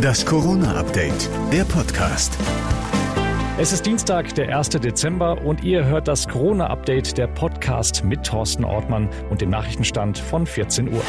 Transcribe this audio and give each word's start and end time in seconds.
Das 0.00 0.24
Corona-Update, 0.24 1.28
der 1.52 1.64
Podcast. 1.64 2.36
Es 3.58 3.72
ist 3.72 3.86
Dienstag, 3.86 4.34
der 4.34 4.56
1. 4.56 4.70
Dezember 4.70 5.42
und 5.42 5.62
ihr 5.62 5.84
hört 5.84 6.08
das 6.08 6.28
Corona-Update, 6.28 7.16
der 7.18 7.26
Podcast 7.26 8.04
mit 8.04 8.24
Thorsten 8.24 8.64
Ortmann 8.64 9.08
und 9.30 9.40
dem 9.40 9.50
Nachrichtenstand 9.50 10.18
von 10.18 10.46
14 10.46 10.92
Uhr. 10.92 11.02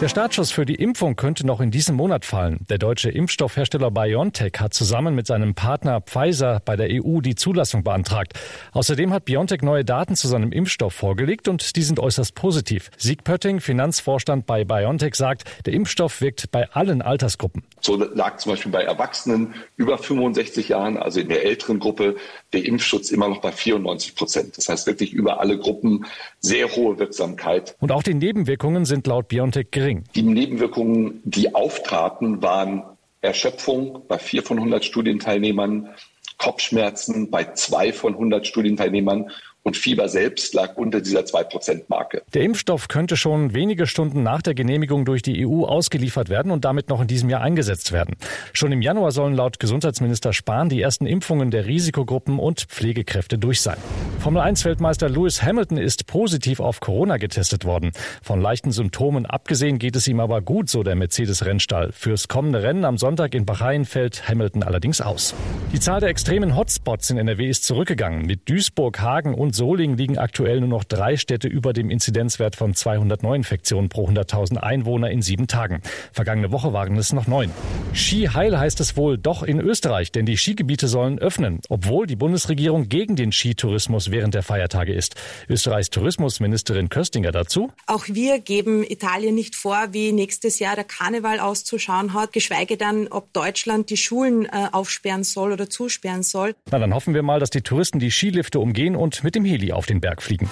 Der 0.00 0.08
Startschuss 0.08 0.50
für 0.50 0.66
die 0.66 0.74
Impfung 0.74 1.14
könnte 1.14 1.46
noch 1.46 1.60
in 1.60 1.70
diesem 1.70 1.94
Monat 1.94 2.24
fallen. 2.24 2.66
Der 2.68 2.78
deutsche 2.78 3.10
Impfstoffhersteller 3.10 3.92
BioNTech 3.92 4.54
hat 4.58 4.74
zusammen 4.74 5.14
mit 5.14 5.28
seinem 5.28 5.54
Partner 5.54 6.00
Pfizer 6.00 6.60
bei 6.64 6.74
der 6.74 6.88
EU 6.90 7.20
die 7.20 7.36
Zulassung 7.36 7.84
beantragt. 7.84 8.32
Außerdem 8.72 9.12
hat 9.12 9.24
BioNTech 9.24 9.62
neue 9.62 9.84
Daten 9.84 10.16
zu 10.16 10.26
seinem 10.26 10.50
Impfstoff 10.50 10.94
vorgelegt 10.94 11.46
und 11.46 11.76
die 11.76 11.82
sind 11.82 12.00
äußerst 12.00 12.34
positiv. 12.34 12.90
Sieg 12.98 13.22
Pötting, 13.22 13.60
Finanzvorstand 13.60 14.46
bei 14.46 14.64
BioNTech, 14.64 15.14
sagt, 15.14 15.44
der 15.64 15.72
Impfstoff 15.74 16.20
wirkt 16.20 16.50
bei 16.50 16.68
allen 16.72 17.00
Altersgruppen. 17.00 17.62
So 17.80 17.96
lag 17.96 18.38
zum 18.38 18.52
Beispiel 18.52 18.72
bei 18.72 18.82
Erwachsenen 18.82 19.54
über 19.76 19.96
65 19.96 20.70
Jahren, 20.70 20.96
also 20.96 21.20
in 21.20 21.28
der 21.28 21.44
älteren 21.44 21.78
Gruppe, 21.78 22.16
der 22.52 22.64
Impfschutz 22.64 23.10
immer 23.10 23.28
noch 23.28 23.40
bei 23.40 23.52
94 23.52 24.16
Prozent. 24.16 24.58
Das 24.58 24.68
heißt 24.68 24.88
wirklich 24.88 25.12
über 25.12 25.40
alle 25.40 25.56
Gruppen 25.56 26.04
sehr 26.40 26.74
hohe 26.74 26.98
Wirksamkeit. 26.98 27.76
Und 27.78 27.92
auch 27.92 28.02
die 28.02 28.14
Nebenwirkungen 28.14 28.86
sind 28.86 29.06
laut 29.06 29.28
BioNTech 29.28 29.70
gering 29.70 29.83
gering. 29.84 30.04
Die 30.14 30.22
Nebenwirkungen, 30.22 31.20
die 31.24 31.54
auftraten, 31.54 32.42
waren 32.42 32.82
Erschöpfung 33.20 34.02
bei 34.08 34.18
vier 34.18 34.42
von 34.42 34.58
100 34.58 34.84
Studienteilnehmern, 34.84 35.90
Kopfschmerzen 36.38 37.30
bei 37.30 37.52
zwei 37.52 37.92
von 37.92 38.14
100 38.14 38.46
Studienteilnehmern 38.46 39.30
und 39.64 39.78
Fieber 39.78 40.08
selbst 40.08 40.52
lag 40.54 40.76
unter 40.76 41.00
dieser 41.00 41.20
2-Prozent-Marke. 41.20 42.22
Der 42.34 42.42
Impfstoff 42.42 42.88
könnte 42.88 43.16
schon 43.16 43.54
wenige 43.54 43.86
Stunden 43.86 44.22
nach 44.22 44.42
der 44.42 44.54
Genehmigung 44.54 45.06
durch 45.06 45.22
die 45.22 45.46
EU 45.46 45.64
ausgeliefert 45.64 46.28
werden 46.28 46.52
und 46.52 46.66
damit 46.66 46.90
noch 46.90 47.00
in 47.00 47.08
diesem 47.08 47.30
Jahr 47.30 47.40
eingesetzt 47.40 47.90
werden. 47.90 48.16
Schon 48.52 48.72
im 48.72 48.82
Januar 48.82 49.10
sollen 49.10 49.34
laut 49.34 49.58
Gesundheitsminister 49.58 50.34
Spahn 50.34 50.68
die 50.68 50.82
ersten 50.82 51.06
Impfungen 51.06 51.50
der 51.50 51.66
Risikogruppen 51.66 52.38
und 52.38 52.60
Pflegekräfte 52.60 53.38
durch 53.38 53.62
sein. 53.62 53.78
Formel 54.18 54.42
1-Weltmeister 54.42 55.08
Lewis 55.08 55.42
Hamilton 55.42 55.78
ist 55.78 56.06
positiv 56.06 56.60
auf 56.60 56.80
Corona 56.80 57.16
getestet 57.16 57.64
worden. 57.64 57.92
Von 58.22 58.42
leichten 58.42 58.70
Symptomen 58.70 59.24
abgesehen 59.24 59.78
geht 59.78 59.96
es 59.96 60.06
ihm 60.06 60.20
aber 60.20 60.42
gut, 60.42 60.68
so 60.68 60.82
der 60.82 60.94
Mercedes-Rennstall. 60.94 61.92
Fürs 61.92 62.28
kommende 62.28 62.62
Rennen 62.62 62.84
am 62.84 62.98
Sonntag 62.98 63.34
in 63.34 63.46
Bahrain 63.46 63.86
fällt 63.86 64.28
Hamilton 64.28 64.62
allerdings 64.62 65.00
aus. 65.00 65.34
Die 65.72 65.80
Zahl 65.80 66.00
der 66.00 66.10
extremen 66.10 66.54
Hotspots 66.54 67.08
in 67.08 67.16
NRW 67.16 67.48
ist 67.48 67.64
zurückgegangen. 67.64 68.26
Mit 68.26 68.48
Duisburg, 68.48 69.00
Hagen 69.00 69.32
und 69.34 69.53
Solingen 69.54 69.96
liegen 69.96 70.18
aktuell 70.18 70.58
nur 70.60 70.68
noch 70.68 70.84
drei 70.84 71.16
Städte 71.16 71.46
über 71.46 71.72
dem 71.72 71.88
Inzidenzwert 71.88 72.56
von 72.56 72.74
200 72.74 73.22
Neuinfektionen 73.22 73.88
pro 73.88 74.08
100.000 74.08 74.56
Einwohner 74.56 75.10
in 75.10 75.22
sieben 75.22 75.46
Tagen. 75.46 75.80
Vergangene 76.12 76.50
Woche 76.50 76.72
waren 76.72 76.96
es 76.96 77.12
noch 77.12 77.28
neun. 77.28 77.50
Skiheil 77.94 78.58
heißt 78.58 78.80
es 78.80 78.96
wohl 78.96 79.16
doch 79.16 79.44
in 79.44 79.60
Österreich, 79.60 80.10
denn 80.10 80.26
die 80.26 80.36
Skigebiete 80.36 80.88
sollen 80.88 81.20
öffnen, 81.20 81.60
obwohl 81.68 82.08
die 82.08 82.16
Bundesregierung 82.16 82.88
gegen 82.88 83.14
den 83.14 83.30
Skitourismus 83.30 84.10
während 84.10 84.34
der 84.34 84.42
Feiertage 84.42 84.92
ist. 84.92 85.14
Österreichs 85.48 85.90
Tourismusministerin 85.90 86.88
Köstinger 86.88 87.30
dazu. 87.30 87.70
Auch 87.86 88.06
wir 88.08 88.40
geben 88.40 88.82
Italien 88.82 89.36
nicht 89.36 89.54
vor, 89.54 89.88
wie 89.92 90.10
nächstes 90.10 90.58
Jahr 90.58 90.74
der 90.74 90.84
Karneval 90.84 91.38
auszuschauen 91.38 92.12
hat, 92.12 92.32
geschweige 92.32 92.76
dann, 92.76 93.06
ob 93.06 93.32
Deutschland 93.32 93.90
die 93.90 93.96
Schulen 93.96 94.46
äh, 94.46 94.68
aufsperren 94.72 95.22
soll 95.22 95.52
oder 95.52 95.70
zusperren 95.70 96.24
soll. 96.24 96.56
Na, 96.72 96.80
dann 96.80 96.92
hoffen 96.92 97.14
wir 97.14 97.22
mal, 97.22 97.38
dass 97.38 97.50
die 97.50 97.62
Touristen 97.62 98.00
die 98.00 98.10
Skilifte 98.10 98.58
umgehen 98.58 98.96
und 98.96 99.22
mit 99.22 99.36
dem 99.36 99.43
dem 99.44 99.50
Heli 99.50 99.72
auf 99.72 99.86
den 99.86 100.00
Berg 100.00 100.22
fliegen. 100.22 100.50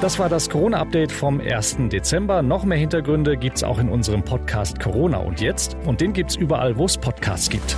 Das 0.00 0.18
war 0.18 0.28
das 0.28 0.50
Corona-Update 0.50 1.10
vom 1.10 1.40
1. 1.40 1.88
Dezember. 1.90 2.42
Noch 2.42 2.64
mehr 2.64 2.78
Hintergründe 2.78 3.36
gibt 3.36 3.56
es 3.56 3.64
auch 3.64 3.78
in 3.78 3.88
unserem 3.88 4.22
Podcast 4.22 4.78
Corona 4.78 5.18
und 5.18 5.40
jetzt. 5.40 5.76
Und 5.84 6.00
den 6.00 6.12
gibt 6.12 6.30
es 6.30 6.36
überall, 6.36 6.76
wo 6.76 6.84
es 6.84 6.98
Podcasts 6.98 7.48
gibt. 7.48 7.76